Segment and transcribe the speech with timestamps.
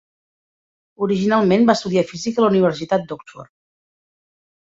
[1.07, 3.51] Originalment va estudiar física a la Universitat d'Oxford.